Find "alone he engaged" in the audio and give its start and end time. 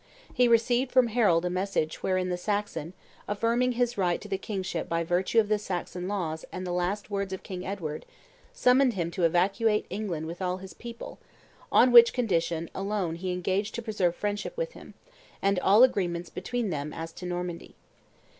12.73-13.75